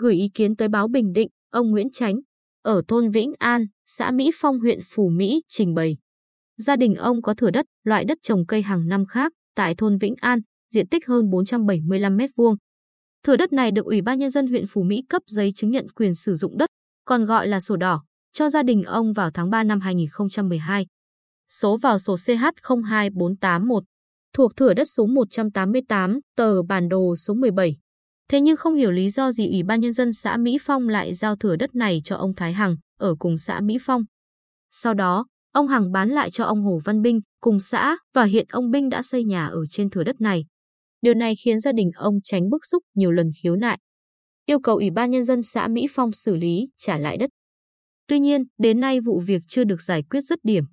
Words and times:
gửi 0.00 0.14
ý 0.14 0.28
kiến 0.34 0.56
tới 0.56 0.68
báo 0.68 0.88
Bình 0.88 1.12
Định, 1.12 1.28
ông 1.50 1.70
Nguyễn 1.70 1.90
Chánh, 1.92 2.14
ở 2.62 2.82
thôn 2.88 3.10
Vĩnh 3.10 3.32
An, 3.38 3.66
xã 3.86 4.10
Mỹ 4.10 4.30
Phong 4.34 4.60
huyện 4.60 4.78
Phủ 4.84 5.08
Mỹ 5.08 5.42
trình 5.48 5.74
bày. 5.74 5.96
Gia 6.56 6.76
đình 6.76 6.94
ông 6.94 7.22
có 7.22 7.34
thửa 7.34 7.50
đất, 7.50 7.66
loại 7.84 8.04
đất 8.04 8.18
trồng 8.22 8.46
cây 8.46 8.62
hàng 8.62 8.88
năm 8.88 9.06
khác 9.06 9.32
tại 9.54 9.74
thôn 9.74 9.98
Vĩnh 9.98 10.14
An, 10.20 10.40
diện 10.74 10.88
tích 10.88 11.06
hơn 11.06 11.30
475 11.30 12.16
m2. 12.16 12.56
Thửa 13.24 13.36
đất 13.36 13.52
này 13.52 13.70
được 13.70 13.84
Ủy 13.84 14.02
ban 14.02 14.18
Nhân 14.18 14.30
dân 14.30 14.46
huyện 14.46 14.64
Phú 14.68 14.82
Mỹ 14.82 15.02
cấp 15.08 15.22
giấy 15.26 15.52
chứng 15.56 15.70
nhận 15.70 15.90
quyền 15.90 16.14
sử 16.14 16.36
dụng 16.36 16.58
đất, 16.58 16.70
còn 17.04 17.24
gọi 17.24 17.48
là 17.48 17.60
sổ 17.60 17.76
đỏ, 17.76 18.04
cho 18.32 18.48
gia 18.48 18.62
đình 18.62 18.82
ông 18.82 19.12
vào 19.12 19.30
tháng 19.30 19.50
3 19.50 19.64
năm 19.64 19.80
2012. 19.80 20.86
Số 21.48 21.76
vào 21.76 21.98
sổ 21.98 22.14
CH02481, 22.14 23.80
thuộc 24.34 24.56
thửa 24.56 24.74
đất 24.74 24.84
số 24.84 25.06
188, 25.06 26.20
tờ 26.36 26.62
bản 26.62 26.88
đồ 26.88 27.16
số 27.16 27.34
17. 27.34 27.76
Thế 28.28 28.40
nhưng 28.40 28.56
không 28.56 28.74
hiểu 28.74 28.90
lý 28.90 29.10
do 29.10 29.32
gì 29.32 29.48
Ủy 29.48 29.62
ban 29.62 29.80
Nhân 29.80 29.92
dân 29.92 30.12
xã 30.12 30.36
Mỹ 30.36 30.58
Phong 30.60 30.88
lại 30.88 31.14
giao 31.14 31.36
thửa 31.36 31.56
đất 31.56 31.74
này 31.74 32.00
cho 32.04 32.16
ông 32.16 32.34
Thái 32.34 32.52
Hằng, 32.52 32.76
ở 32.98 33.14
cùng 33.18 33.38
xã 33.38 33.60
Mỹ 33.60 33.78
Phong. 33.80 34.02
Sau 34.70 34.94
đó, 34.94 35.26
ông 35.52 35.68
Hằng 35.68 35.92
bán 35.92 36.08
lại 36.08 36.30
cho 36.30 36.44
ông 36.44 36.62
Hồ 36.62 36.80
Văn 36.84 37.02
Binh, 37.02 37.20
cùng 37.40 37.60
xã, 37.60 37.96
và 38.14 38.24
hiện 38.24 38.46
ông 38.50 38.70
Binh 38.70 38.88
đã 38.88 39.02
xây 39.02 39.24
nhà 39.24 39.46
ở 39.46 39.66
trên 39.70 39.90
thửa 39.90 40.04
đất 40.04 40.20
này. 40.20 40.44
Điều 41.02 41.14
này 41.14 41.34
khiến 41.44 41.60
gia 41.60 41.72
đình 41.72 41.90
ông 41.94 42.14
tránh 42.24 42.50
bức 42.50 42.64
xúc 42.64 42.82
nhiều 42.94 43.10
lần 43.10 43.30
khiếu 43.42 43.56
nại. 43.56 43.78
Yêu 44.46 44.60
cầu 44.60 44.76
Ủy 44.76 44.90
ban 44.90 45.10
Nhân 45.10 45.24
dân 45.24 45.42
xã 45.42 45.68
Mỹ 45.68 45.86
Phong 45.90 46.12
xử 46.12 46.36
lý, 46.36 46.68
trả 46.76 46.98
lại 46.98 47.16
đất. 47.16 47.30
Tuy 48.08 48.18
nhiên, 48.18 48.44
đến 48.58 48.80
nay 48.80 49.00
vụ 49.00 49.22
việc 49.26 49.42
chưa 49.48 49.64
được 49.64 49.82
giải 49.82 50.02
quyết 50.10 50.20
dứt 50.20 50.38
điểm. 50.42 50.64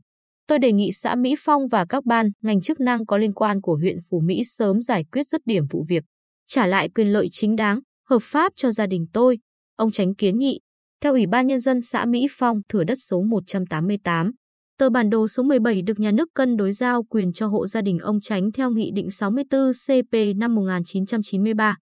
Tôi 0.47 0.59
đề 0.59 0.71
nghị 0.71 0.91
xã 0.91 1.15
Mỹ 1.15 1.35
Phong 1.39 1.67
và 1.67 1.85
các 1.89 2.05
ban, 2.05 2.29
ngành 2.41 2.61
chức 2.61 2.79
năng 2.79 3.05
có 3.05 3.17
liên 3.17 3.33
quan 3.33 3.61
của 3.61 3.75
huyện 3.75 3.97
Phú 4.09 4.21
Mỹ 4.25 4.43
sớm 4.43 4.81
giải 4.81 5.03
quyết 5.11 5.27
dứt 5.27 5.41
điểm 5.45 5.63
vụ 5.71 5.85
việc, 5.89 6.03
trả 6.47 6.67
lại 6.67 6.89
quyền 6.89 7.07
lợi 7.07 7.27
chính 7.31 7.55
đáng, 7.55 7.79
hợp 8.09 8.19
pháp 8.21 8.53
cho 8.55 8.71
gia 8.71 8.87
đình 8.87 9.05
tôi. 9.13 9.39
Ông 9.75 9.91
tránh 9.91 10.15
kiến 10.15 10.37
nghị. 10.37 10.59
Theo 11.01 11.13
Ủy 11.13 11.27
ban 11.27 11.47
Nhân 11.47 11.59
dân 11.59 11.81
xã 11.81 12.05
Mỹ 12.05 12.27
Phong, 12.31 12.61
thửa 12.69 12.83
đất 12.83 12.95
số 12.95 13.21
188, 13.21 14.31
tờ 14.77 14.89
bản 14.89 15.09
đồ 15.09 15.27
số 15.27 15.43
17 15.43 15.81
được 15.81 15.99
nhà 15.99 16.11
nước 16.11 16.29
cân 16.33 16.57
đối 16.57 16.71
giao 16.71 17.03
quyền 17.03 17.33
cho 17.33 17.47
hộ 17.47 17.67
gia 17.67 17.81
đình 17.81 17.99
ông 17.99 18.21
Tránh 18.21 18.51
theo 18.51 18.71
Nghị 18.71 18.91
định 18.95 19.11
64 19.11 19.71
CP 19.87 20.37
năm 20.37 20.55
1993. 20.55 21.77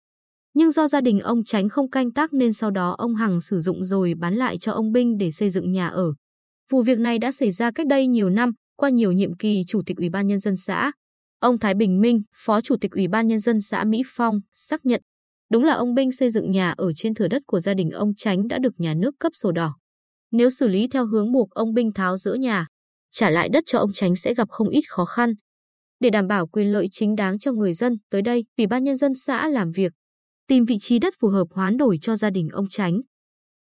Nhưng 0.54 0.70
do 0.70 0.88
gia 0.88 1.00
đình 1.00 1.20
ông 1.20 1.44
Tránh 1.44 1.68
không 1.68 1.90
canh 1.90 2.12
tác 2.12 2.32
nên 2.32 2.52
sau 2.52 2.70
đó 2.70 2.94
ông 2.98 3.14
Hằng 3.14 3.40
sử 3.40 3.60
dụng 3.60 3.84
rồi 3.84 4.14
bán 4.20 4.34
lại 4.34 4.58
cho 4.58 4.72
ông 4.72 4.92
Binh 4.92 5.16
để 5.18 5.30
xây 5.30 5.50
dựng 5.50 5.72
nhà 5.72 5.88
ở. 5.88 6.12
Vụ 6.70 6.82
việc 6.82 6.98
này 6.98 7.18
đã 7.18 7.32
xảy 7.32 7.50
ra 7.50 7.70
cách 7.70 7.86
đây 7.86 8.06
nhiều 8.06 8.30
năm, 8.30 8.52
qua 8.76 8.90
nhiều 8.90 9.12
nhiệm 9.12 9.36
kỳ 9.36 9.62
Chủ 9.66 9.82
tịch 9.86 9.96
Ủy 9.96 10.08
ban 10.08 10.26
Nhân 10.26 10.38
dân 10.38 10.56
xã. 10.56 10.92
Ông 11.42 11.58
Thái 11.58 11.74
Bình 11.74 12.00
Minh, 12.00 12.22
Phó 12.34 12.60
Chủ 12.60 12.76
tịch 12.80 12.90
Ủy 12.90 13.08
ban 13.08 13.26
Nhân 13.26 13.38
dân 13.38 13.60
xã 13.60 13.84
Mỹ 13.84 14.02
Phong, 14.06 14.40
xác 14.52 14.86
nhận 14.86 15.02
đúng 15.50 15.64
là 15.64 15.74
ông 15.74 15.94
Binh 15.94 16.12
xây 16.12 16.30
dựng 16.30 16.50
nhà 16.50 16.74
ở 16.76 16.92
trên 16.96 17.14
thửa 17.14 17.28
đất 17.28 17.42
của 17.46 17.60
gia 17.60 17.74
đình 17.74 17.90
ông 17.90 18.14
Tránh 18.16 18.48
đã 18.48 18.58
được 18.58 18.72
nhà 18.78 18.94
nước 18.94 19.14
cấp 19.18 19.32
sổ 19.34 19.52
đỏ. 19.52 19.76
Nếu 20.32 20.50
xử 20.50 20.68
lý 20.68 20.88
theo 20.88 21.06
hướng 21.06 21.32
buộc 21.32 21.50
ông 21.50 21.74
Binh 21.74 21.92
tháo 21.92 22.16
rỡ 22.16 22.34
nhà, 22.34 22.66
trả 23.12 23.30
lại 23.30 23.48
đất 23.48 23.64
cho 23.66 23.78
ông 23.78 23.92
Tránh 23.94 24.16
sẽ 24.16 24.34
gặp 24.34 24.48
không 24.50 24.68
ít 24.68 24.82
khó 24.88 25.04
khăn. 25.04 25.34
Để 26.00 26.10
đảm 26.10 26.26
bảo 26.26 26.46
quyền 26.46 26.72
lợi 26.72 26.88
chính 26.92 27.14
đáng 27.14 27.38
cho 27.38 27.52
người 27.52 27.74
dân, 27.74 27.96
tới 28.10 28.22
đây, 28.22 28.44
Ủy 28.58 28.66
ban 28.66 28.84
Nhân 28.84 28.96
dân 28.96 29.12
xã 29.14 29.48
làm 29.48 29.70
việc, 29.70 29.92
tìm 30.48 30.64
vị 30.64 30.76
trí 30.80 30.98
đất 30.98 31.14
phù 31.20 31.28
hợp 31.28 31.46
hoán 31.50 31.76
đổi 31.76 31.98
cho 32.02 32.16
gia 32.16 32.30
đình 32.30 32.48
ông 32.48 32.66
Tránh. 32.70 33.00